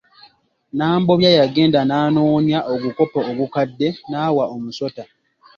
[0.77, 5.03] Nambobya yagenda nanoonya ogukopo ogukadde naawa omusota.